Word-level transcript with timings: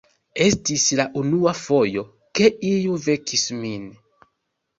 Estis 0.43 0.85
la 0.99 1.03
unua 1.21 1.53
fojo, 1.59 2.03
ke 2.41 2.49
iu 2.71 2.97
vekis 3.05 3.45
min. 3.61 3.87